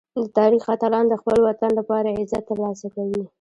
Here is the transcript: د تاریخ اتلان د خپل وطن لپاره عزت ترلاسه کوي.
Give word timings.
د 0.15 0.17
تاریخ 0.37 0.63
اتلان 0.75 1.05
د 1.09 1.13
خپل 1.21 1.37
وطن 1.47 1.71
لپاره 1.79 2.15
عزت 2.19 2.43
ترلاسه 2.49 2.87
کوي. 2.95 3.23